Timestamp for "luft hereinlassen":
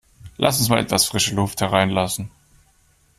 1.35-2.31